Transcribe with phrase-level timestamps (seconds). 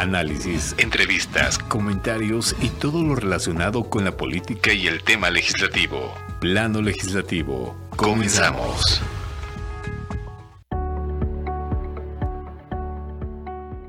[0.00, 6.14] Análisis, entrevistas, comentarios y todo lo relacionado con la política y el tema legislativo.
[6.40, 7.76] Plano legislativo.
[7.96, 9.02] Comenzamos.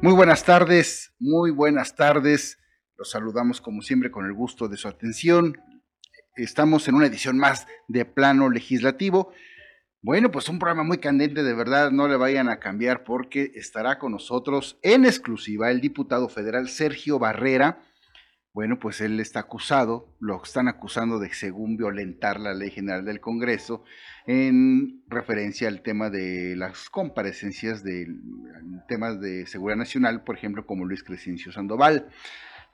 [0.01, 2.57] Muy buenas tardes, muy buenas tardes.
[2.97, 5.61] Los saludamos como siempre con el gusto de su atención.
[6.35, 9.31] Estamos en una edición más de Plano Legislativo.
[10.01, 13.99] Bueno, pues un programa muy candente, de verdad, no le vayan a cambiar porque estará
[13.99, 17.81] con nosotros en exclusiva el diputado federal Sergio Barrera.
[18.53, 23.19] Bueno, pues él está acusado, lo están acusando de, según violentar la ley general del
[23.19, 23.83] Congreso,
[24.25, 28.07] en referencia al tema de las comparecencias de
[28.87, 32.07] temas de seguridad nacional, por ejemplo, como Luis Crescencio Sandoval.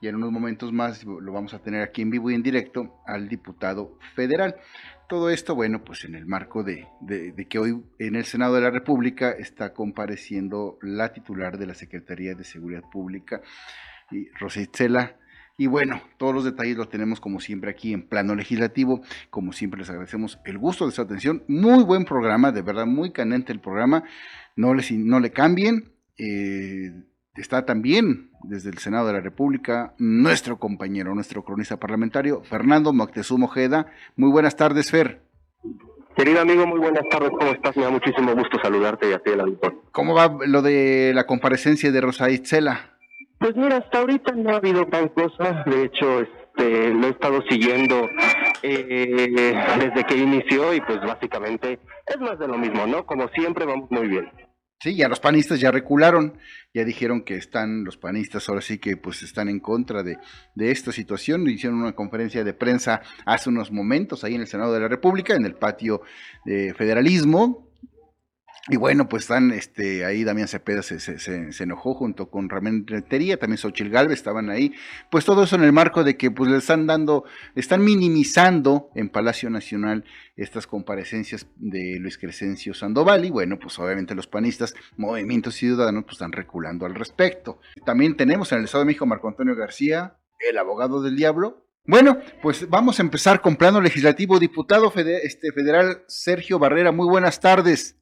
[0.02, 3.02] Y en unos momentos más lo vamos a tener aquí en vivo y en directo
[3.06, 4.56] al diputado federal.
[5.08, 6.88] Todo esto, bueno, pues en el marco de,
[7.50, 12.34] que hoy en el Senado de la República está compareciendo la titular de la Secretaría
[12.34, 13.42] de Seguridad Pública,
[14.12, 15.18] y Rositela.
[15.58, 19.02] Y bueno, todos los detalles los tenemos como siempre aquí en plano legislativo.
[19.30, 21.44] Como siempre les agradecemos el gusto de su atención.
[21.48, 24.04] Muy buen programa, de verdad, muy candente el programa.
[24.56, 25.94] No, les, no le cambien.
[26.18, 26.92] Eh,
[27.42, 33.46] está también desde el Senado de la República nuestro compañero, nuestro cronista parlamentario, Fernando Moctezuma
[33.46, 33.88] Ojeda.
[34.16, 35.22] Muy buenas tardes, Fer.
[36.16, 37.76] Querido amigo, muy buenas tardes, ¿cómo estás?
[37.76, 39.82] Me da muchísimo gusto saludarte y a ti, el auditor.
[39.92, 42.98] ¿Cómo va lo de la comparecencia de Rosa Itzela?
[43.38, 47.42] Pues mira, hasta ahorita no ha habido gran cosa, de hecho, este, lo he estado
[47.50, 48.10] siguiendo
[48.64, 53.06] eh, desde que inició y pues básicamente es más de lo mismo, ¿no?
[53.06, 54.32] Como siempre vamos muy bien.
[54.80, 56.38] Sí, ya los panistas ya recularon,
[56.74, 60.18] ya dijeron que están los panistas ahora sí que pues están en contra de,
[60.54, 61.50] de, esta situación.
[61.50, 65.34] Hicieron una conferencia de prensa hace unos momentos ahí en el Senado de la República,
[65.34, 66.02] en el patio
[66.44, 67.65] de federalismo,
[68.68, 72.88] y bueno, pues están, este, ahí Damián Cepeda se, se, se, enojó junto con Ramén
[72.88, 74.74] Rentería, también Xochil Galvez estaban ahí,
[75.12, 79.10] pues todo eso en el marco de que pues le están dando, están minimizando en
[79.10, 80.04] Palacio Nacional
[80.36, 86.14] estas comparecencias de Luis Crescencio Sandoval y bueno, pues obviamente los panistas, Movimiento Ciudadano, pues
[86.14, 87.60] están reculando al respecto.
[87.86, 92.20] También tenemos en el Estado de México Marco Antonio García, el abogado del diablo, bueno,
[92.42, 94.40] pues vamos a empezar con plano legislativo.
[94.40, 97.96] Diputado este, federal Sergio Barrera, muy buenas tardes.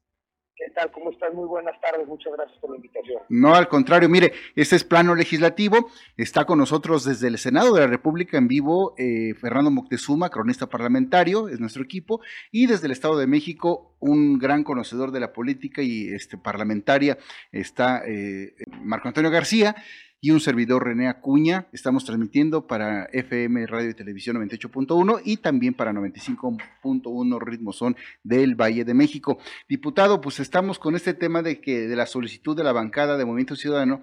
[0.55, 0.91] ¿Qué tal?
[0.91, 1.33] ¿Cómo estás?
[1.33, 2.07] Muy buenas tardes.
[2.07, 3.21] Muchas gracias por la invitación.
[3.29, 5.89] No, al contrario, mire, este es plano legislativo.
[6.15, 10.67] Está con nosotros desde el Senado de la República en vivo eh, Fernando Moctezuma, cronista
[10.67, 12.21] parlamentario, es nuestro equipo,
[12.51, 17.17] y desde el Estado de México, un gran conocedor de la política y este, parlamentaria,
[17.51, 18.53] está eh,
[18.83, 19.75] Marco Antonio García
[20.23, 21.67] y un servidor René Acuña.
[21.73, 28.55] Estamos transmitiendo para FM Radio y Televisión 98.1 y también para 95.1 Ritmo Son del
[28.55, 29.37] Valle de México.
[29.67, 33.25] Diputado, pues estamos con este tema de que de la solicitud de la bancada de
[33.25, 34.01] Movimiento Ciudadano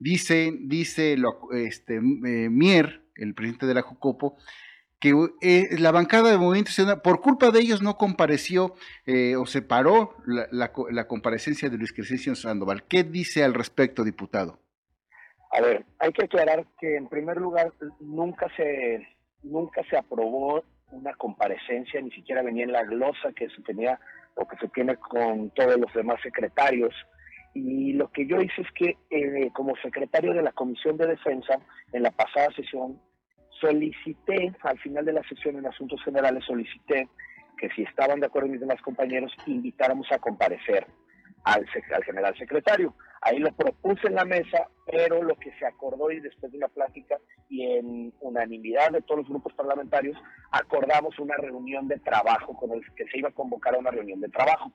[0.00, 1.16] dice dice
[1.52, 2.00] este eh,
[2.50, 4.38] Mier, el presidente de la Jucopo,
[4.98, 8.74] que eh, la bancada de Movimiento Ciudadano, por culpa de ellos, no compareció
[9.06, 12.82] eh, o se paró la, la comparecencia de Luis Crescencio Sandoval.
[12.88, 14.58] ¿Qué dice al respecto, diputado?
[15.52, 19.06] A ver, hay que aclarar que en primer lugar nunca se
[19.42, 20.62] nunca se aprobó
[20.92, 23.98] una comparecencia, ni siquiera venía en la glosa que se tenía
[24.34, 26.94] o que se tiene con todos los demás secretarios.
[27.54, 31.58] Y lo que yo hice es que eh, como secretario de la Comisión de Defensa,
[31.92, 33.00] en la pasada sesión,
[33.60, 37.08] solicité, al final de la sesión en Asuntos Generales, solicité
[37.58, 40.86] que si estaban de acuerdo mis demás compañeros, invitáramos a comparecer
[41.44, 42.94] al, al general secretario.
[43.22, 46.68] Ahí lo propuse en la mesa, pero lo que se acordó y después de una
[46.68, 47.18] plática
[47.50, 50.16] y en unanimidad de todos los grupos parlamentarios,
[50.50, 54.20] acordamos una reunión de trabajo con el que se iba a convocar a una reunión
[54.20, 54.72] de trabajo.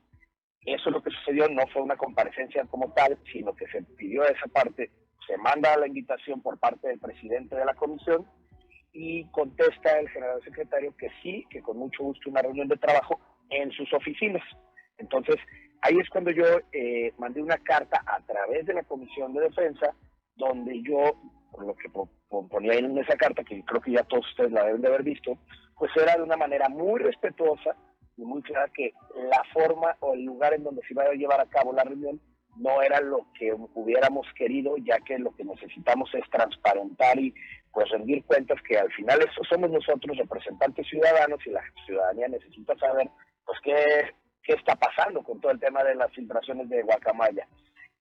[0.61, 4.23] Eso es lo que sucedió, no fue una comparecencia como tal, sino que se pidió
[4.25, 4.91] esa parte,
[5.25, 8.25] se manda la invitación por parte del presidente de la comisión
[8.93, 13.19] y contesta el general secretario que sí, que con mucho gusto una reunión de trabajo
[13.49, 14.43] en sus oficinas.
[14.97, 15.35] Entonces,
[15.81, 19.93] Ahí es cuando yo eh, mandé una carta a través de la Comisión de Defensa,
[20.35, 21.13] donde yo,
[21.51, 21.89] por lo que
[22.29, 25.37] ponía en esa carta, que creo que ya todos ustedes la deben de haber visto,
[25.77, 27.75] pues era de una manera muy respetuosa
[28.17, 28.93] y muy clara que
[29.29, 32.19] la forma o el lugar en donde se iba a llevar a cabo la reunión
[32.57, 37.33] no era lo que hubiéramos querido, ya que lo que necesitamos es transparentar y
[37.73, 42.75] pues rendir cuentas que al final eso somos nosotros representantes ciudadanos y la ciudadanía necesita
[42.77, 43.09] saber
[43.45, 43.75] pues qué
[44.45, 47.47] qué está pasando con todo el tema de las filtraciones de Guacamaya.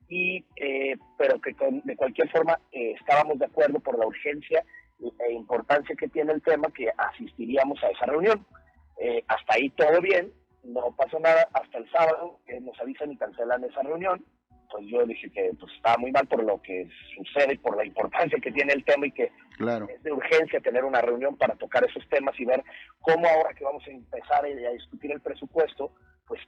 [0.09, 1.55] Y, eh, pero que
[1.85, 4.65] de cualquier forma eh, estábamos de acuerdo por la urgencia
[5.01, 8.47] e importancia que tiene el tema que asistiríamos a esa reunión.
[8.99, 10.33] Eh, hasta ahí todo bien,
[10.63, 14.25] no pasó nada, hasta el sábado nos avisan y cancelan esa reunión
[14.75, 18.39] pues yo dije que pues, estaba muy mal por lo que sucede, por la importancia
[18.43, 22.07] que tiene el tema y que es de urgencia tener una reunión para tocar esos
[22.09, 22.65] temas y ver
[23.01, 25.93] cómo ahora que vamos a empezar a discutir el presupuesto,
[26.27, 26.41] pues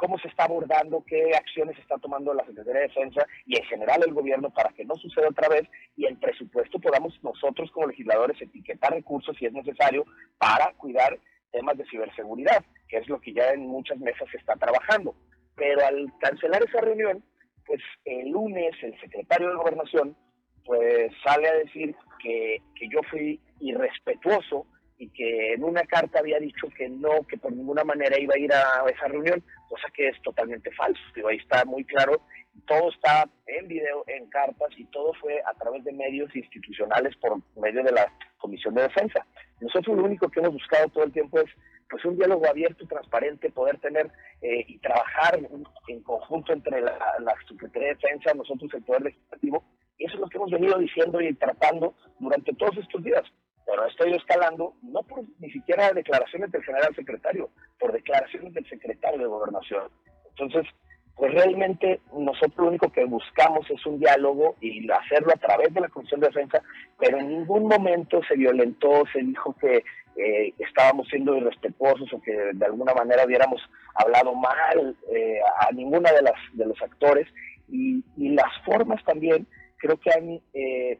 [0.00, 4.02] cómo se está abordando, qué acciones está tomando la Secretaría de Defensa y en general
[4.02, 8.40] el gobierno para que no suceda otra vez y el presupuesto podamos nosotros como legisladores
[8.40, 10.06] etiquetar recursos si es necesario
[10.38, 11.18] para cuidar
[11.52, 15.14] temas de ciberseguridad, que es lo que ya en muchas mesas se está trabajando.
[15.54, 17.22] Pero al cancelar esa reunión,
[17.66, 20.16] pues el lunes el secretario de Gobernación
[20.64, 24.66] pues sale a decir que, que yo fui irrespetuoso
[25.00, 28.38] y que en una carta había dicho que no, que por ninguna manera iba a
[28.38, 31.00] ir a esa reunión, cosa que es totalmente falso.
[31.14, 32.20] Digo, ahí está muy claro,
[32.66, 37.40] todo está en video, en cartas y todo fue a través de medios institucionales por
[37.56, 39.26] medio de la Comisión de Defensa.
[39.62, 41.50] Nosotros lo único que hemos buscado todo el tiempo es
[41.88, 44.10] pues un diálogo abierto transparente, poder tener
[44.42, 45.40] eh, y trabajar
[45.88, 49.64] en, conjunto entre la, la Secretaría de Defensa, nosotros el Poder Legislativo,
[49.96, 53.24] y eso es lo que hemos venido diciendo y tratando durante todos estos días
[53.70, 58.68] pero esto ido escalando no por ni siquiera declaraciones del general secretario, por declaraciones del
[58.68, 59.84] secretario de gobernación.
[60.30, 60.66] Entonces,
[61.14, 65.82] pues realmente nosotros lo único que buscamos es un diálogo y hacerlo a través de
[65.82, 66.62] la Comisión de Defensa,
[66.98, 69.84] pero en ningún momento se violentó, se dijo que
[70.16, 73.60] eh, estábamos siendo irrespetuosos o que de alguna manera hubiéramos
[73.94, 77.28] hablado mal eh, a ninguna de las de los actores
[77.68, 79.46] y, y las formas también
[79.76, 80.98] creo que han eh,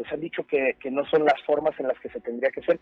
[0.00, 2.80] pues han dicho que, no son las formas en las que se tendría que hacer,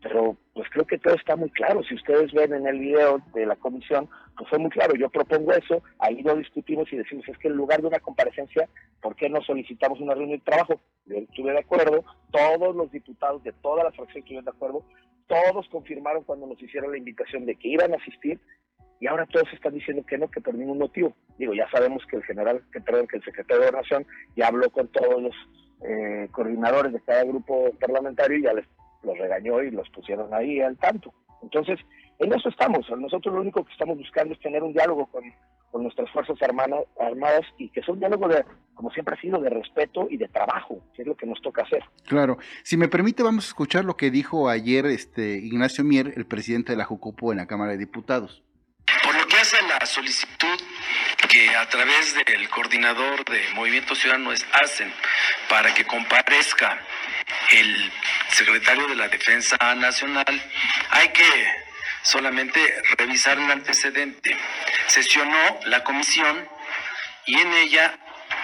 [0.00, 1.82] pero pues creo que todo está muy claro.
[1.82, 4.94] Si ustedes ven en el video de la comisión, pues fue muy claro.
[4.94, 8.68] Yo propongo eso, ahí lo discutimos y decimos, es que en lugar de una comparecencia,
[9.02, 10.80] ¿por qué no solicitamos una reunión de trabajo?
[11.06, 14.84] Yo estuve de acuerdo, todos los diputados de todas las fracciones estuvieron de acuerdo,
[15.26, 18.38] todos confirmaron cuando nos hicieron la invitación de que iban a asistir,
[19.00, 21.16] y ahora todos están diciendo que no, que por ningún motivo.
[21.36, 24.06] Digo, ya sabemos que el general, que perdón, que el secretario de Gobernación
[24.36, 25.34] ya habló con todos los
[25.82, 28.66] eh, coordinadores de cada grupo parlamentario y ya les
[29.02, 31.12] los regañó y los pusieron ahí al tanto.
[31.42, 31.78] Entonces,
[32.18, 32.86] en eso estamos.
[32.98, 35.24] Nosotros lo único que estamos buscando es tener un diálogo con,
[35.70, 38.44] con nuestras Fuerzas armadas, armadas y que sea un diálogo, de,
[38.74, 41.62] como siempre ha sido, de respeto y de trabajo, que es lo que nos toca
[41.62, 41.82] hacer.
[42.06, 42.36] Claro.
[42.62, 46.72] Si me permite, vamos a escuchar lo que dijo ayer este Ignacio Mier, el presidente
[46.72, 48.42] de la Jucopo en la Cámara de Diputados.
[49.02, 50.58] Por lo que hace la solicitud
[51.30, 54.92] que a través del coordinador de Movimiento Ciudadano hacen
[55.48, 56.76] para que comparezca
[57.50, 57.92] el
[58.30, 60.42] secretario de la Defensa Nacional,
[60.90, 61.54] hay que
[62.02, 62.60] solamente
[62.98, 64.36] revisar el antecedente.
[64.88, 66.48] Sesionó la comisión
[67.26, 67.96] y en ella,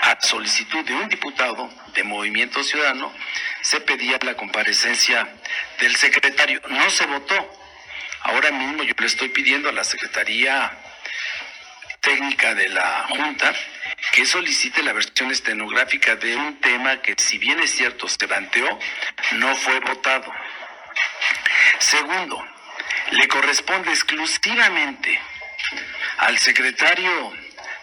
[0.03, 3.13] a solicitud de un diputado de Movimiento Ciudadano,
[3.63, 5.27] se pedía la comparecencia
[5.81, 6.63] del secretario.
[6.69, 7.35] No se votó.
[8.23, 10.86] Ahora mismo yo le estoy pidiendo a la Secretaría
[12.07, 13.53] Técnica de la Junta
[14.13, 18.79] que solicite la versión estenográfica de un tema que, si bien es cierto, se planteó,
[19.33, 20.33] no fue votado.
[21.81, 22.47] Segundo,
[23.11, 25.21] le corresponde exclusivamente
[26.19, 27.33] al secretario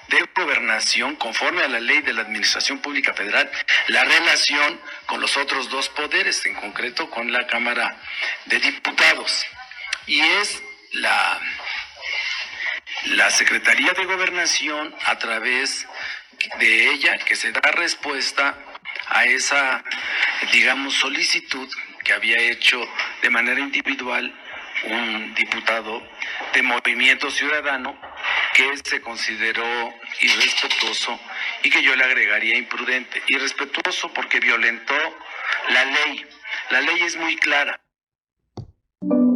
[0.08, 3.52] de Gobernación, conforme a la ley de la Administración Pública Federal,
[3.88, 7.98] la relación con los otros dos poderes, en concreto con la Cámara
[8.46, 9.46] de Diputados.
[10.08, 11.42] Y es la,
[13.06, 15.88] la Secretaría de Gobernación, a través
[16.60, 18.58] de ella, que se da respuesta
[19.10, 19.84] a esa,
[20.52, 21.68] digamos, solicitud
[22.04, 22.80] que había hecho
[23.22, 24.34] de manera individual
[24.86, 26.02] un diputado
[26.54, 27.98] de Movimiento Ciudadano
[28.54, 29.66] que se consideró
[30.22, 31.20] irrespetuoso
[31.64, 33.22] y que yo le agregaría imprudente.
[33.28, 34.96] Irrespetuoso porque violentó
[35.70, 36.26] la ley.
[36.70, 37.80] La ley es muy clara.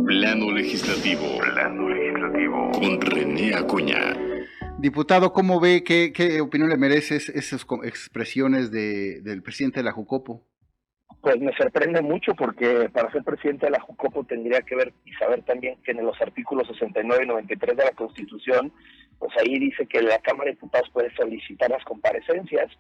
[0.06, 1.40] Plano legislativo.
[1.40, 2.72] Plano legislativo.
[2.72, 3.17] Con René
[3.58, 4.16] Acuña.
[4.80, 9.92] Diputado, ¿cómo ve, qué, qué opinión le mereces esas expresiones de, del presidente de la
[9.92, 10.44] Jucopo?
[11.22, 15.12] Pues me sorprende mucho porque para ser presidente de la Jucopo tendría que ver y
[15.14, 18.72] saber también que en los artículos 69 y 93 de la Constitución,
[19.18, 22.72] pues ahí dice que la Cámara de Diputados puede solicitar las comparecencias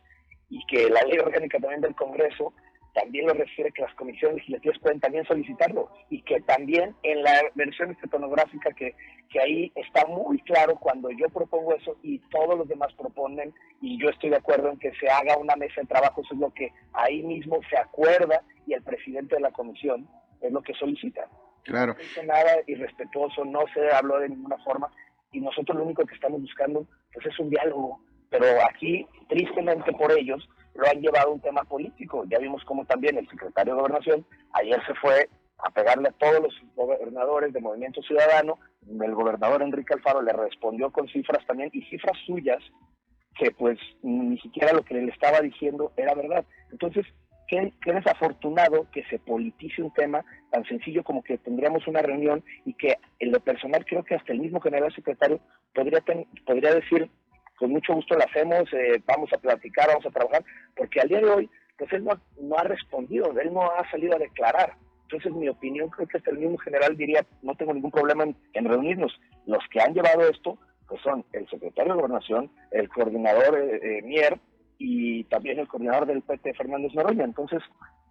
[0.49, 2.53] y que la ley orgánica también del Congreso
[2.97, 7.43] también lo refiere que las comisiones legislativas pueden también solicitarlo y que también en la
[7.53, 8.95] versión estetonográfica que,
[9.29, 14.01] que ahí está muy claro cuando yo propongo eso y todos los demás proponen y
[14.01, 16.51] yo estoy de acuerdo en que se haga una mesa de trabajo, eso es lo
[16.51, 20.09] que ahí mismo se acuerda y el presidente de la comisión
[20.41, 21.29] es lo que solicita.
[21.65, 21.93] Claro.
[21.93, 24.89] No dice nada irrespetuoso, no se habló de ninguna forma
[25.31, 28.01] y nosotros lo único que estamos buscando pues es un diálogo,
[28.31, 32.23] pero aquí tristemente por ellos lo han llevado a un tema político.
[32.29, 36.39] Ya vimos cómo también el secretario de Gobernación ayer se fue a pegarle a todos
[36.41, 38.59] los gobernadores de Movimiento Ciudadano.
[38.87, 42.63] El gobernador Enrique Alfaro le respondió con cifras también y cifras suyas
[43.37, 46.45] que pues ni siquiera lo que le estaba diciendo era verdad.
[46.71, 47.05] Entonces,
[47.47, 52.73] qué, desafortunado que se politice un tema tan sencillo como que tendríamos una reunión y
[52.73, 55.39] que en lo personal creo que hasta el mismo general secretario
[55.73, 56.03] podría,
[56.45, 57.09] podría decir,
[57.57, 60.43] con mucho gusto lo hacemos, eh, vamos a platicar, vamos a trabajar,
[60.75, 64.19] porque al día de hoy, pues él no, ha respondido, él no ha salido a
[64.19, 64.73] declarar.
[65.03, 68.65] Entonces, mi opinión, creo que hasta el mismo general diría, no tengo ningún problema en,
[68.65, 69.19] reunirnos.
[69.45, 74.01] Los que han llevado esto, pues son el secretario de Gobernación, el coordinador eh, eh,
[74.03, 74.39] Mier
[74.77, 77.23] y también el coordinador del PT, Fernández Noroña.
[77.23, 77.61] Entonces,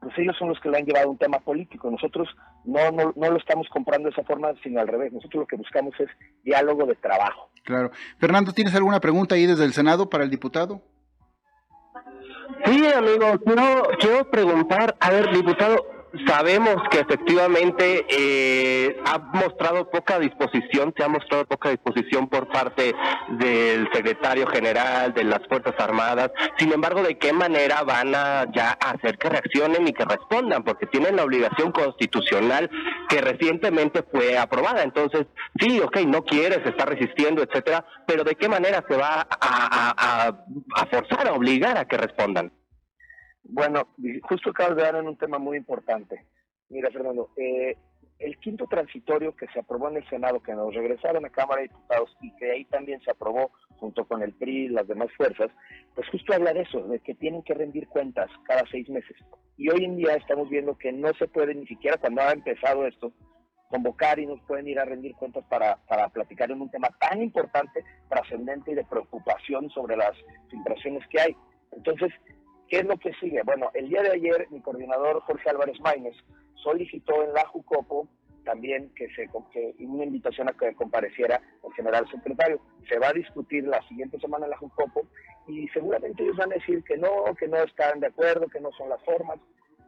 [0.00, 1.90] pues ellos son los que le han llevado un tema político.
[1.90, 2.28] Nosotros
[2.64, 5.12] no, no, no lo estamos comprando de esa forma, sino al revés.
[5.12, 6.08] Nosotros lo que buscamos es
[6.44, 7.50] diálogo de trabajo.
[7.64, 7.90] Claro.
[8.18, 10.82] Fernando, ¿tienes alguna pregunta ahí desde el Senado para el diputado?
[12.64, 15.76] Sí, amigo, quiero, quiero preguntar, a ver, diputado,
[16.26, 22.94] sabemos que efectivamente eh, ha mostrado poca disposición, se ha mostrado poca disposición por parte
[23.28, 26.30] del secretario general de las Fuerzas Armadas.
[26.58, 30.62] Sin embargo, ¿de qué manera van a ya hacer que reaccionen y que respondan?
[30.64, 32.70] Porque tienen la obligación constitucional
[33.08, 34.82] que recientemente fue aprobada.
[34.82, 35.26] Entonces,
[35.58, 40.28] sí, ok, no quieres, está resistiendo, etcétera, pero ¿de qué manera se va a,
[40.76, 42.52] a forzar, a obligar a que respondan?
[43.48, 43.88] Bueno,
[44.22, 46.24] justo acabas de dar en un tema muy importante.
[46.68, 47.76] Mira, Fernando, eh,
[48.18, 51.68] el quinto transitorio que se aprobó en el Senado, que nos regresaron a Cámara de
[51.68, 55.50] Diputados y que ahí también se aprobó junto con el PRI y las demás fuerzas,
[55.94, 59.16] pues justo habla de eso, de que tienen que rendir cuentas cada seis meses.
[59.56, 62.86] Y hoy en día estamos viendo que no se puede, ni siquiera cuando ha empezado
[62.86, 63.12] esto,
[63.68, 67.22] convocar y nos pueden ir a rendir cuentas para, para platicar en un tema tan
[67.22, 70.12] importante, trascendente y de preocupación sobre las
[70.50, 71.36] filtraciones que hay.
[71.72, 72.12] Entonces,
[72.68, 73.42] ¿Qué es lo que sigue?
[73.44, 76.16] Bueno, el día de ayer mi coordinador Jorge Álvarez Maínez
[76.54, 78.08] solicitó en la JUCOPO
[78.44, 82.60] también que se que una invitación a que compareciera el general secretario.
[82.88, 85.02] Se va a discutir la siguiente semana en la JUCOPO
[85.48, 88.70] y seguramente ellos van a decir que no, que no están de acuerdo, que no
[88.72, 89.38] son las formas,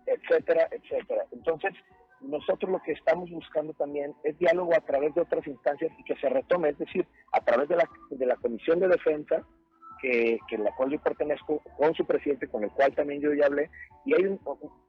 [0.07, 1.25] etcétera, etcétera.
[1.31, 1.73] Entonces,
[2.21, 6.17] nosotros lo que estamos buscando también es diálogo a través de otras instancias y que
[6.17, 9.45] se retome, es decir, a través de la, de la Comisión de Defensa,
[10.01, 13.47] que, que la cual yo pertenezco, con su presidente, con el cual también yo ya
[13.47, 13.71] hablé,
[14.05, 14.39] y hay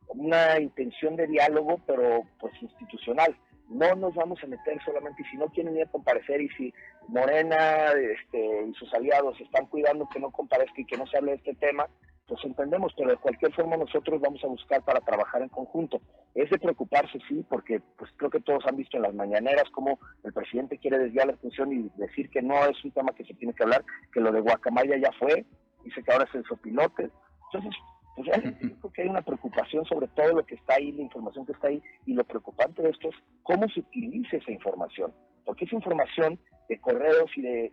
[0.08, 3.36] una intención de diálogo, pero pues institucional.
[3.70, 6.74] No nos vamos a meter solamente, y si no quieren ir a comparecer, y si
[7.08, 11.32] Morena este, y sus aliados están cuidando que no comparezca y que no se hable
[11.32, 11.88] de este tema,
[12.30, 16.00] pues entendemos, pero de cualquier forma nosotros vamos a buscar para trabajar en conjunto.
[16.36, 20.00] Es de preocuparse, sí, porque pues creo que todos han visto en las mañaneras cómo
[20.24, 23.34] el presidente quiere desviar la atención y decir que no es un tema que se
[23.34, 23.84] tiene que hablar,
[24.14, 25.44] que lo de Guacamaya ya fue,
[25.84, 27.10] dice que ahora es el sopilote.
[27.52, 27.76] Entonces,
[28.16, 31.54] pues creo que hay una preocupación sobre todo lo que está ahí, la información que
[31.54, 35.12] está ahí, y lo preocupante de esto es cómo se utiliza esa información,
[35.46, 37.72] porque esa información de correos y de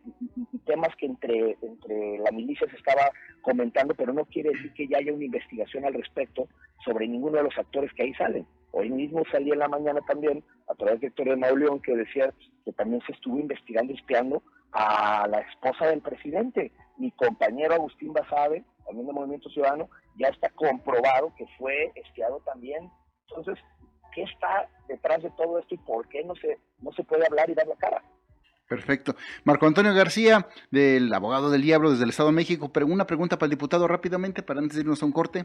[0.64, 3.10] temas que entre, entre la milicia se estaba
[3.42, 6.48] comentando, pero no quiere decir que ya haya una investigación al respecto
[6.84, 8.46] sobre ninguno de los actores que ahí salen.
[8.72, 12.32] Hoy mismo salí en la mañana también, a través de Héctor de Mauleón, que decía
[12.64, 14.42] que también se estuvo investigando, espiando
[14.72, 16.72] a la esposa del presidente.
[16.98, 22.90] Mi compañero Agustín Basabe, también de Movimiento Ciudadano, ya está comprobado que fue espiado también.
[23.28, 23.58] Entonces,
[24.16, 27.50] ¿qué está detrás de todo esto y por qué no se, no se puede hablar
[27.50, 28.02] y dar la cara?
[28.66, 29.14] Perfecto.
[29.44, 33.38] Marco Antonio García, del abogado del diablo desde el Estado de México, pero una pregunta
[33.38, 35.44] para el diputado rápidamente, para antes de irnos a un corte.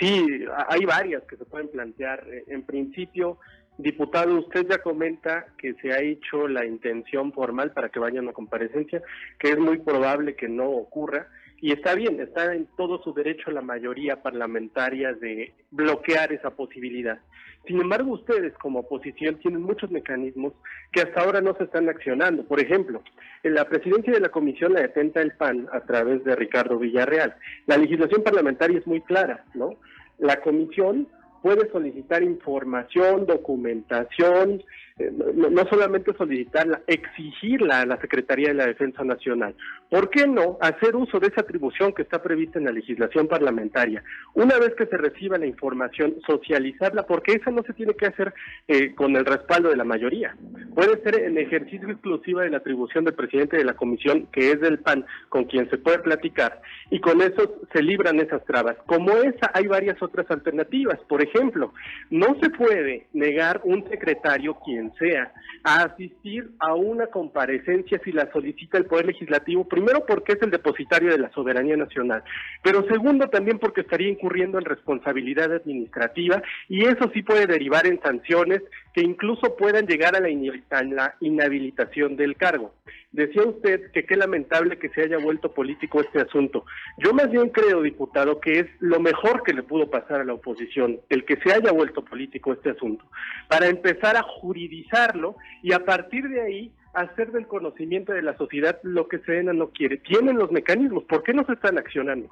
[0.00, 0.26] Sí,
[0.68, 2.24] hay varias que se pueden plantear.
[2.46, 3.38] En principio,
[3.76, 8.32] diputado, usted ya comenta que se ha hecho la intención formal para que vayan a
[8.32, 9.02] comparecencia,
[9.38, 11.28] que es muy probable que no ocurra.
[11.64, 17.18] Y está bien, está en todo su derecho la mayoría parlamentaria de bloquear esa posibilidad.
[17.66, 20.52] Sin embargo, ustedes como oposición tienen muchos mecanismos
[20.92, 22.44] que hasta ahora no se están accionando.
[22.44, 23.02] Por ejemplo,
[23.42, 27.34] en la presidencia de la comisión la detenta el PAN a través de Ricardo Villarreal.
[27.66, 29.76] La legislación parlamentaria es muy clara, ¿no?
[30.18, 31.08] La comisión
[31.42, 34.62] puede solicitar información, documentación,
[34.96, 39.56] eh, no, solamente solicitarla, exigirla a la Secretaría de la Defensa Nacional.
[39.90, 44.04] ¿Por qué no hacer uso de esa atribución que está prevista en la legislación parlamentaria?
[44.34, 48.34] Una vez que se reciba la información, socializarla, porque esa no se tiene que hacer
[48.68, 50.36] eh, con el respaldo de la mayoría.
[50.76, 54.60] Puede ser en ejercicio exclusivo de la atribución del presidente de la comisión, que es
[54.60, 58.76] del PAN, con quien se puede platicar, y con eso se libran esas trabas.
[58.86, 61.00] Como esa, hay varias otras alternativas.
[61.08, 61.72] Por ejemplo,
[62.10, 68.30] no se puede negar un secretario quien sea, a asistir a una comparecencia si la
[68.32, 72.22] solicita el Poder Legislativo, primero porque es el depositario de la soberanía nacional,
[72.62, 78.00] pero segundo también porque estaría incurriendo en responsabilidad administrativa y eso sí puede derivar en
[78.00, 78.62] sanciones
[78.94, 82.72] que incluso puedan llegar a la, inhabilitación del cargo.
[83.10, 86.64] Decía usted que qué lamentable que se haya vuelto político este asunto.
[86.98, 90.34] Yo más bien creo, diputado, que es lo mejor que le pudo pasar a la
[90.34, 93.04] oposición, el que se haya vuelto político este asunto,
[93.48, 98.78] para empezar a juridizarlo y a partir de ahí hacer del conocimiento de la sociedad
[98.84, 99.96] lo que Sedena no quiere.
[99.98, 102.28] Tienen los mecanismos, ¿por qué no se están accionando?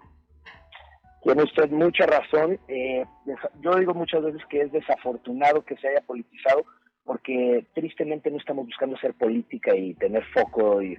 [1.22, 2.58] Tiene usted mucha razón.
[2.68, 3.04] Eh,
[3.60, 6.64] yo digo muchas veces que es desafortunado que se haya politizado
[7.04, 10.96] porque tristemente no estamos buscando hacer política y tener foco y,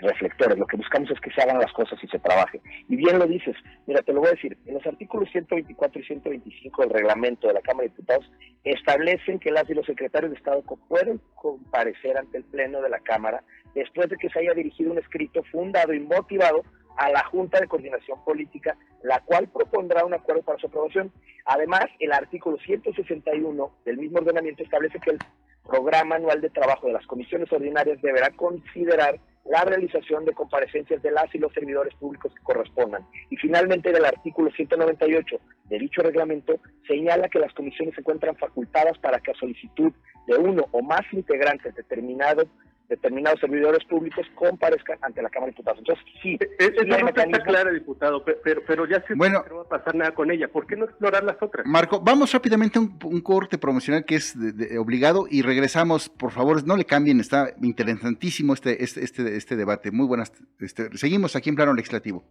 [0.00, 0.56] reflectores.
[0.56, 2.60] Lo que buscamos es que se hagan las cosas y se trabaje.
[2.88, 3.56] Y bien lo dices.
[3.86, 4.56] Mira, te lo voy a decir.
[4.64, 8.30] En los artículos 124 y 125 del reglamento de la Cámara de Diputados
[8.62, 13.00] establecen que las y los secretarios de Estado pueden comparecer ante el Pleno de la
[13.00, 13.42] Cámara
[13.74, 16.62] después de que se haya dirigido un escrito fundado y motivado
[16.96, 21.12] a la Junta de Coordinación Política, la cual propondrá un acuerdo para su aprobación.
[21.44, 25.18] Además, el artículo 161 del mismo ordenamiento establece que el
[25.66, 31.10] programa anual de trabajo de las comisiones ordinarias deberá considerar la realización de comparecencias de
[31.10, 33.06] las y los servidores públicos que correspondan.
[33.30, 38.98] Y finalmente, del artículo 198 de dicho reglamento, señala que las comisiones se encuentran facultadas
[38.98, 39.92] para que a solicitud
[40.26, 42.46] de uno o más integrantes determinados
[42.90, 45.78] determinados servidores públicos comparezcan ante la Cámara de Diputados.
[45.78, 49.94] Entonces, sí, es, está clara, diputado, pero, pero ya se bueno, no va a pasar
[49.94, 50.48] nada con ella.
[50.48, 51.64] ¿Por qué no explorar las otras?
[51.66, 54.36] Marco, vamos rápidamente a un, corte promocional que es
[54.78, 59.92] obligado y regresamos, por favor, no le cambien, está interesantísimo este, este, este, este debate.
[59.92, 62.24] Muy buenas, este, seguimos aquí en plano legislativo.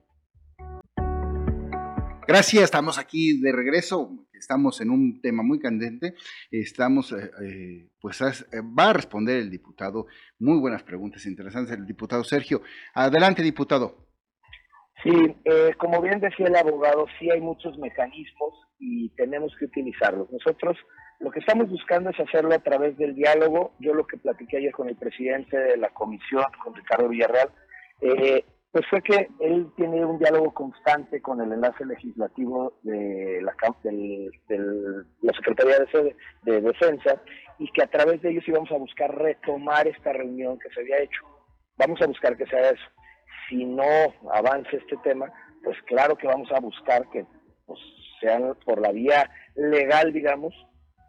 [2.27, 6.15] Gracias, estamos aquí de regreso, estamos en un tema muy candente,
[6.51, 10.07] estamos, eh, eh, pues eh, va a responder el diputado,
[10.39, 12.61] muy buenas preguntas interesantes, el diputado Sergio.
[12.93, 14.07] Adelante, diputado.
[15.03, 15.11] Sí,
[15.77, 20.29] como bien decía el abogado, sí hay muchos mecanismos y tenemos que utilizarlos.
[20.29, 20.77] Nosotros
[21.19, 23.73] lo que estamos buscando es hacerlo a través del diálogo.
[23.79, 27.49] Yo lo que platiqué ayer con el presidente de la comisión, con Ricardo Villarreal,
[28.01, 33.55] eh, pues fue que él tiene un diálogo constante con el enlace legislativo de la,
[33.83, 34.31] del,
[35.21, 37.19] la Secretaría de, de, Defensa
[37.57, 41.01] y que a través de ellos íbamos a buscar retomar esta reunión que se había
[41.01, 41.21] hecho.
[41.77, 42.85] Vamos a buscar que sea eso.
[43.49, 43.83] Si no
[44.31, 45.31] avance este tema,
[45.63, 47.25] pues claro que vamos a buscar que
[47.65, 47.79] pues,
[48.19, 50.53] sean por la vía legal, digamos,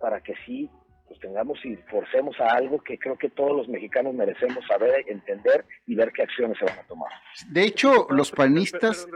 [0.00, 0.70] para que sí
[1.11, 5.64] pues tengamos y forcemos a algo que creo que todos los mexicanos merecemos saber, entender
[5.88, 7.11] y ver qué acciones se van a tomar.
[7.49, 9.09] De hecho, los panistas...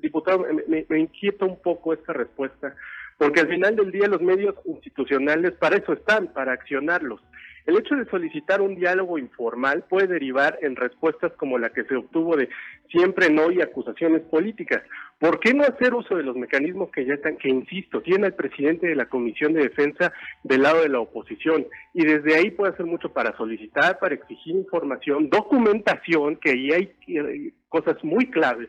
[0.00, 2.74] Diputado, me, me inquieta un poco esta respuesta,
[3.18, 7.20] porque al final del día los medios institucionales para eso están, para accionarlos.
[7.66, 11.96] El hecho de solicitar un diálogo informal puede derivar en respuestas como la que se
[11.96, 12.50] obtuvo de
[12.90, 14.82] siempre no y acusaciones políticas.
[15.18, 18.34] ¿Por qué no hacer uso de los mecanismos que ya están, que insisto, tiene el
[18.34, 21.66] presidente de la Comisión de Defensa del lado de la oposición?
[21.94, 26.92] Y desde ahí puede hacer mucho para solicitar, para exigir información, documentación, que ahí hay
[27.08, 28.68] eh, cosas muy claves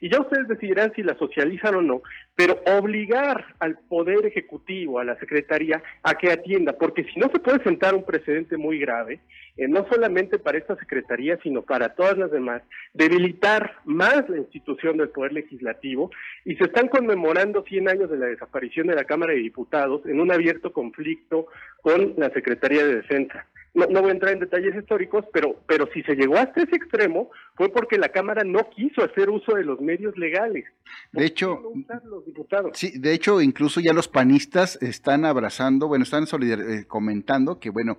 [0.00, 2.02] y ya ustedes decidirán si la socializan o no,
[2.34, 7.38] pero obligar al Poder Ejecutivo, a la Secretaría, a que atienda, porque si no se
[7.38, 9.20] puede sentar un precedente muy grave,
[9.56, 14.98] eh, no solamente para esta Secretaría, sino para todas las demás, debilitar más la institución
[14.98, 16.10] del Poder Legislativo,
[16.44, 20.20] y se están conmemorando 100 años de la desaparición de la Cámara de Diputados en
[20.20, 21.46] un abierto conflicto
[21.80, 23.46] con la Secretaría de Defensa
[23.76, 27.30] no, voy a entrar en detalles históricos, pero, pero si se llegó hasta ese extremo
[27.54, 30.64] fue porque la Cámara no quiso hacer uso de los medios legales.
[31.12, 31.62] De hecho,
[32.72, 37.98] sí, de hecho, incluso ya los panistas están abrazando, bueno, están eh, comentando que, bueno,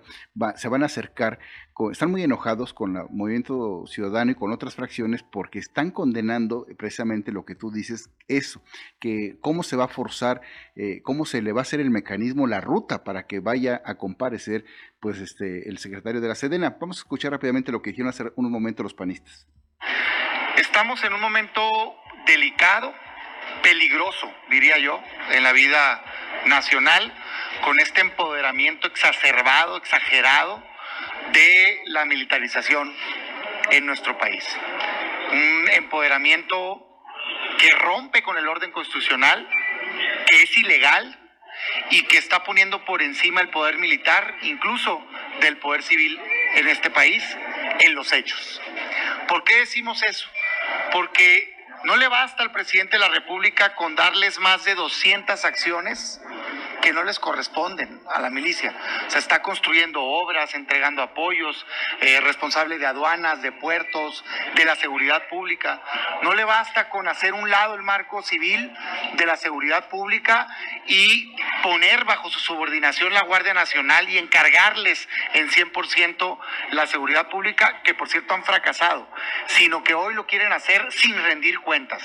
[0.55, 1.39] se van a acercar
[1.91, 7.31] están muy enojados con el movimiento ciudadano y con otras fracciones porque están condenando precisamente
[7.31, 8.63] lo que tú dices, eso,
[8.99, 10.41] que cómo se va a forzar,
[10.75, 13.95] eh, cómo se le va a hacer el mecanismo, la ruta para que vaya a
[13.95, 14.65] comparecer
[14.99, 16.77] pues este el secretario de la Sedena.
[16.79, 19.47] Vamos a escuchar rápidamente lo que dijeron hace un momento los panistas.
[20.57, 22.93] Estamos en un momento delicado,
[23.61, 26.03] peligroso, diría yo, en la vida
[26.45, 27.13] nacional,
[27.63, 30.63] con este empoderamiento exacerbado, exagerado
[31.31, 32.93] de la militarización
[33.71, 34.43] en nuestro país.
[35.31, 36.87] Un empoderamiento
[37.59, 39.47] que rompe con el orden constitucional,
[40.27, 41.26] que es ilegal
[41.89, 45.05] y que está poniendo por encima el poder militar, incluso
[45.41, 46.19] del poder civil
[46.55, 47.23] en este país,
[47.79, 48.61] en los hechos.
[49.27, 50.29] ¿Por qué decimos eso?
[50.91, 56.21] Porque no le basta al presidente de la República con darles más de 200 acciones
[56.87, 58.73] que no les corresponden a la milicia.
[59.09, 61.65] Se está construyendo obras, entregando apoyos,
[61.99, 64.23] eh, responsable de aduanas, de puertos,
[64.55, 65.81] de la seguridad pública.
[66.21, 68.73] No le basta con hacer un lado el marco civil
[69.15, 70.47] de la seguridad pública
[70.85, 76.39] y poner bajo su subordinación la Guardia Nacional y encargarles en 100%
[76.71, 79.05] la seguridad pública, que por cierto han fracasado,
[79.47, 82.01] sino que hoy lo quieren hacer sin rendir cuentas.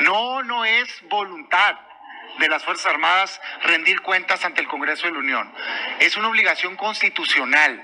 [0.00, 1.76] No, no es voluntad
[2.38, 5.52] de las Fuerzas Armadas rendir cuentas ante el Congreso de la Unión.
[6.00, 7.82] Es una obligación constitucional.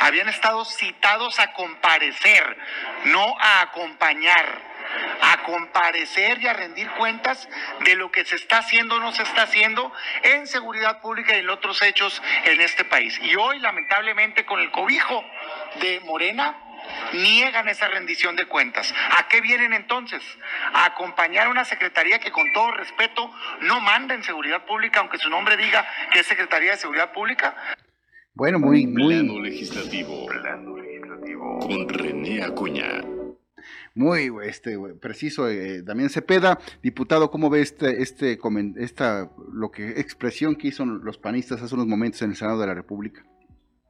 [0.00, 2.56] Habían estado citados a comparecer,
[3.04, 4.76] no a acompañar
[5.20, 7.48] a comparecer y a rendir cuentas
[7.84, 11.40] de lo que se está haciendo o no se está haciendo en seguridad pública y
[11.40, 13.18] en otros hechos en este país.
[13.22, 15.24] Y hoy, lamentablemente, con el cobijo
[15.80, 16.56] de Morena,
[17.12, 18.94] niegan esa rendición de cuentas.
[19.16, 20.22] ¿A qué vienen entonces?
[20.72, 25.18] A acompañar a una secretaría que con todo respeto no manda en seguridad pública, aunque
[25.18, 27.54] su nombre diga que es Secretaría de Seguridad Pública.
[28.34, 29.14] Bueno, muy, muy.
[29.14, 30.26] Plano legislativo.
[30.26, 31.58] Plano legislativo.
[31.60, 33.02] Con René Acuña.
[33.94, 38.38] Muy este, preciso, eh, Damián Cepeda, diputado, ¿cómo ve este, este,
[38.76, 42.66] esta, lo que expresión que hizo los panistas hace unos momentos en el Senado de
[42.66, 43.24] la República?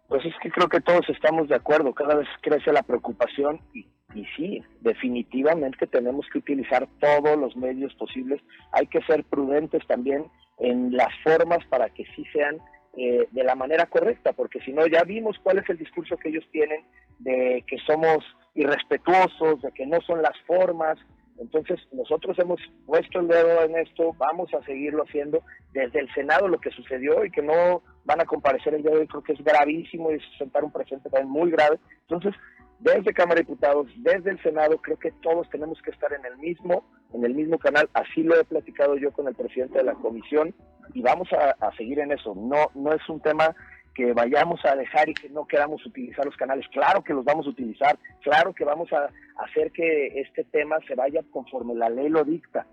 [0.08, 3.86] Pues es que creo que todos estamos de acuerdo, cada vez crece la preocupación y,
[4.14, 8.40] y sí, definitivamente tenemos que utilizar todos los medios posibles,
[8.72, 10.26] hay que ser prudentes también
[10.58, 12.58] en las formas para que sí sean
[12.96, 16.30] eh, de la manera correcta, porque si no ya vimos cuál es el discurso que
[16.30, 16.82] ellos tienen
[17.18, 20.98] de que somos irrespetuosos, de que no son las formas,
[21.38, 25.42] entonces, nosotros hemos puesto el dedo en esto, vamos a seguirlo haciendo.
[25.72, 29.00] Desde el Senado lo que sucedió y que no van a comparecer el día de
[29.00, 31.78] hoy creo que es gravísimo y sentar un presente también muy grave.
[32.08, 32.34] Entonces,
[32.78, 36.36] desde Cámara de Diputados, desde el Senado, creo que todos tenemos que estar en el
[36.38, 37.88] mismo, en el mismo canal.
[37.92, 40.54] Así lo he platicado yo con el presidente de la comisión
[40.94, 42.34] y vamos a, a seguir en eso.
[42.34, 43.54] No, no es un tema
[43.96, 46.66] que vayamos a dejar y que no queramos utilizar los canales.
[46.68, 49.08] Claro que los vamos a utilizar, claro que vamos a
[49.42, 52.66] hacer que este tema se vaya conforme la ley lo dicta,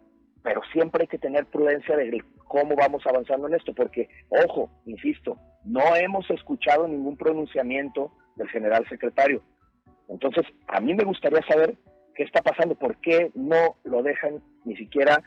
[0.44, 5.38] pero siempre hay que tener prudencia de cómo vamos avanzando en esto, porque, ojo, insisto,
[5.64, 9.42] no hemos escuchado ningún pronunciamiento del general secretario.
[10.10, 11.76] Entonces, a mí me gustaría saber
[12.16, 15.24] qué está pasando, por qué no lo dejan ni siquiera,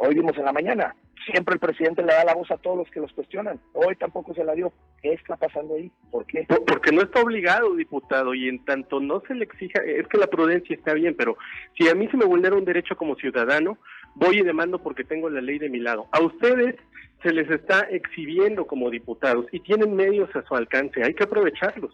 [0.00, 0.94] hoy vimos en la mañana,
[1.24, 3.60] siempre el presidente le da la voz a todos los que los cuestionan.
[3.72, 4.72] Hoy tampoco se la dio.
[5.02, 5.90] ¿Qué está pasando ahí?
[6.10, 6.46] ¿Por qué?
[6.66, 10.26] Porque no está obligado, diputado, y en tanto no se le exija, es que la
[10.26, 11.36] prudencia está bien, pero
[11.78, 13.78] si a mí se me vulnera un derecho como ciudadano,
[14.14, 16.06] voy y demando porque tengo la ley de mi lado.
[16.12, 16.76] A ustedes
[17.22, 21.92] se les está exhibiendo como diputados y tienen medios a su alcance, hay que aprovecharlos.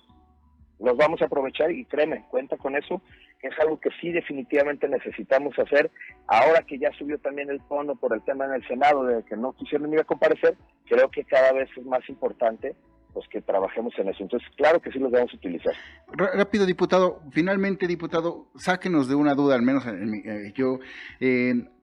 [0.79, 3.01] Los vamos a aprovechar y créeme, cuenta con eso
[3.47, 5.91] es algo que sí definitivamente necesitamos hacer.
[6.27, 9.37] Ahora que ya subió también el tono por el tema en el Senado de que
[9.37, 10.57] no quisieron ir a comparecer,
[10.87, 12.75] creo que cada vez es más importante
[13.13, 14.23] pues que trabajemos en eso.
[14.23, 15.73] Entonces, claro que sí los vamos a utilizar.
[16.09, 17.23] Rápido, diputado.
[17.33, 20.81] Finalmente, diputado, sáquenos de una duda, al menos eh, yo,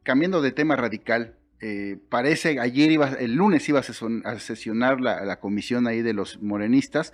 [0.04, 1.34] cambiando de tema radical,
[1.66, 6.42] eh, parece, ayer iba, el lunes iba a, sesionar la, la, comisión ahí de los
[6.42, 7.14] morenistas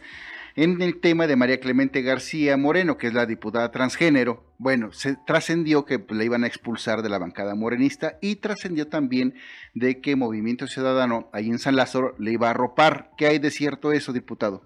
[0.55, 4.43] en el tema de María Clemente García Moreno, que es la diputada transgénero.
[4.57, 9.35] Bueno, se trascendió que le iban a expulsar de la bancada morenista y trascendió también
[9.75, 13.11] de que Movimiento Ciudadano ahí en San Lázaro le iba a arropar.
[13.17, 14.63] ¿Qué hay de cierto eso, diputado?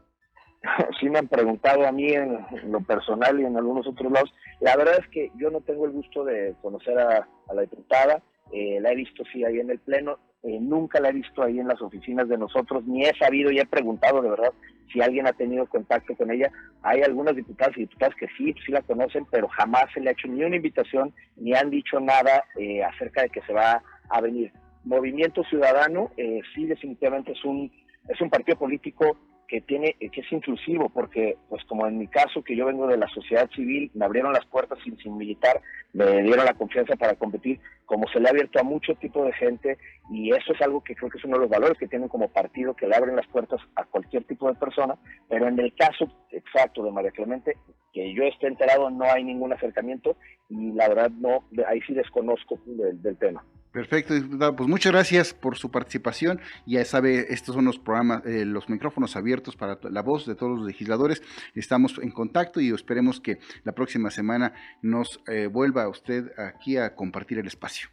[1.00, 2.40] Sí me han preguntado a mí en
[2.72, 4.34] lo personal y en algunos otros lados.
[4.62, 8.22] La verdad es que yo no tengo el gusto de conocer a, la diputada.
[8.52, 11.58] Eh, la he visto sí ahí en el pleno eh, nunca la he visto ahí
[11.58, 14.52] en las oficinas de nosotros, ni he sabido y he preguntado de verdad
[14.92, 16.52] si alguien ha tenido contacto con ella.
[16.82, 20.12] Hay algunas diputadas y diputadas que sí, sí la conocen, pero jamás se le ha
[20.12, 24.22] hecho ni una invitación, ni han dicho nada eh, acerca de que se va a
[24.22, 24.52] venir.
[24.84, 27.72] Movimiento Ciudadano eh, sí definitivamente es un,
[28.10, 32.44] es un partido político que tiene que es inclusivo porque pues como en mi caso
[32.44, 35.62] que yo vengo de la sociedad civil me abrieron las puertas sin, sin militar
[35.94, 39.34] me dieron la confianza para competir como se le ha abierto a mucho tipo de
[39.34, 39.78] gente
[40.12, 42.30] y eso es algo que creo que es uno de los valores que tienen como
[42.30, 44.96] partido que le abren las puertas a cualquier tipo de persona
[45.30, 47.58] pero en el caso exacto de María Clemente
[47.94, 50.18] que yo esté enterado no hay ningún acercamiento
[50.50, 54.56] y la verdad no ahí sí desconozco del tema Perfecto, diputado.
[54.56, 56.40] Pues muchas gracias por su participación.
[56.68, 60.60] Ya sabe, estos son los programas, eh, los micrófonos abiertos para la voz de todos
[60.60, 61.24] los legisladores.
[61.56, 66.96] Estamos en contacto y esperemos que la próxima semana nos eh, vuelva usted aquí a
[66.96, 67.90] compartir el espacio.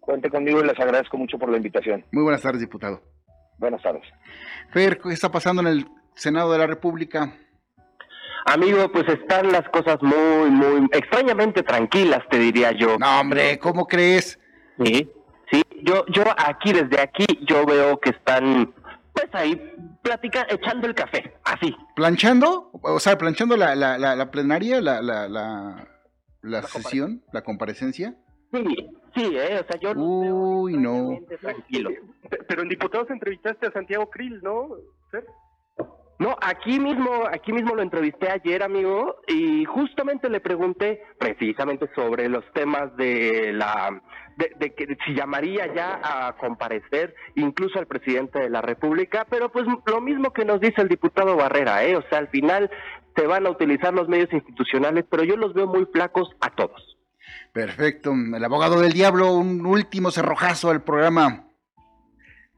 [0.00, 2.02] Cuente conmigo y les agradezco mucho por la invitación.
[2.10, 3.02] Muy buenas tardes, diputado.
[3.58, 4.04] Buenas tardes.
[4.72, 7.34] Fer, ¿qué está pasando en el Senado de la República?
[8.46, 12.96] Amigo, pues están las cosas muy, muy extrañamente tranquilas, te diría yo.
[12.96, 14.38] No, hombre, ¿cómo crees?
[14.78, 15.10] Sí,
[15.50, 18.74] sí, yo, yo aquí, desde aquí, yo veo que están
[19.16, 19.56] pues ahí
[20.02, 21.74] platica, echando el café, así.
[21.94, 22.70] ¿Planchando?
[22.82, 25.26] O sea, planchando la, la, la, plenaria, la, la,
[26.42, 28.14] la, sesión, la comparecencia.
[28.52, 28.76] Sí,
[29.14, 29.92] sí, eh, o sea, yo...
[29.98, 31.18] Uy, no.
[31.40, 31.90] Tranquilo.
[32.46, 34.68] Pero en diputados entrevistaste a Santiago Krill, ¿no?
[36.18, 42.28] No, aquí mismo, aquí mismo lo entrevisté ayer, amigo, y justamente le pregunté precisamente sobre
[42.28, 44.00] los temas de la,
[44.36, 49.66] de, que si llamaría ya a comparecer incluso al presidente de la República, pero pues
[49.86, 52.70] lo mismo que nos dice el diputado Barrera, eh, o sea, al final
[53.16, 56.98] se van a utilizar los medios institucionales, pero yo los veo muy flacos a todos.
[57.52, 61.44] Perfecto, el abogado del diablo, un último cerrojazo al programa.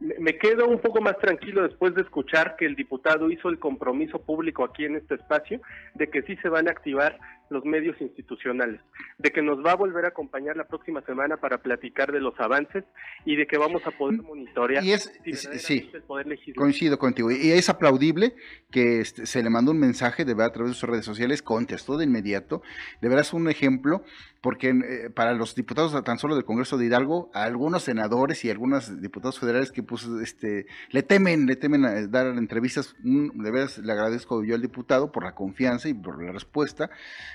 [0.01, 4.21] Me quedo un poco más tranquilo después de escuchar que el diputado hizo el compromiso
[4.21, 5.61] público aquí en este espacio
[5.95, 7.19] de que sí se van a activar
[7.51, 8.81] los medios institucionales,
[9.19, 12.39] de que nos va a volver a acompañar la próxima semana para platicar de los
[12.41, 12.85] avances
[13.25, 15.13] y de que vamos a poder monitorear y es,
[15.59, 16.63] sí, el poder legislativo.
[16.63, 17.31] Coincido contigo.
[17.31, 18.35] Y es aplaudible
[18.71, 21.97] que este, se le mandó un mensaje de a través de sus redes sociales, contestó
[21.97, 22.63] de inmediato.
[23.01, 24.05] De veras un ejemplo,
[24.41, 28.51] porque eh, para los diputados tan solo del Congreso de Hidalgo, a algunos senadores y
[28.51, 33.79] algunos diputados federales que pues este le temen, le temen a dar entrevistas, de veras
[33.79, 36.91] le agradezco yo al diputado por la confianza y por la respuesta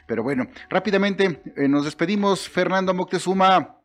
[0.08, 2.50] pero bueno, rápidamente eh, nos despedimos.
[2.50, 3.78] Fernando Moctezuma.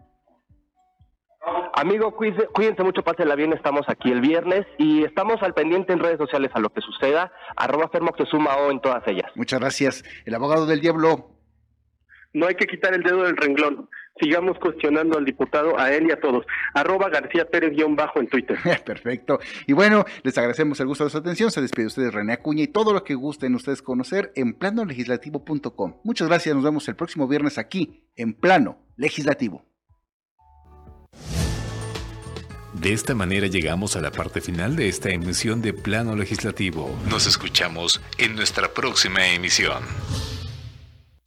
[1.75, 6.19] Amigo, cuídense, mucho, pásenla bien, estamos aquí el viernes y estamos al pendiente en redes
[6.19, 9.31] sociales a lo que suceda, arroba Moctezuma o en todas ellas.
[9.37, 10.05] Muchas gracias.
[10.25, 11.38] El abogado del diablo.
[12.33, 13.89] No hay que quitar el dedo del renglón
[14.21, 16.47] sigamos cuestionando al diputado, a él y a todos.
[16.75, 18.59] Arroba García Pérez guion bajo en Twitter.
[18.85, 19.39] Perfecto.
[19.67, 21.51] Y bueno, les agradecemos el gusto de su atención.
[21.51, 25.97] Se despide ustedes René Acuña y todo lo que gusten ustedes conocer en planolegislativo.com.
[26.05, 26.55] Muchas gracias.
[26.55, 29.65] Nos vemos el próximo viernes aquí en Plano Legislativo.
[32.75, 36.97] De esta manera llegamos a la parte final de esta emisión de Plano Legislativo.
[37.11, 39.83] Nos escuchamos en nuestra próxima emisión.